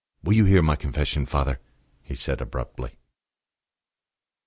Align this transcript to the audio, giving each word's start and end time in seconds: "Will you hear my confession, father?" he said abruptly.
"Will 0.23 0.33
you 0.33 0.45
hear 0.45 0.63
my 0.63 0.75
confession, 0.75 1.27
father?" 1.27 1.59
he 2.01 2.15
said 2.15 2.41
abruptly. 2.41 2.97